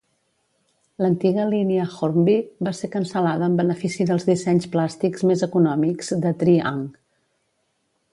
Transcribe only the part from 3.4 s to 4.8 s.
en benefici dels dissenys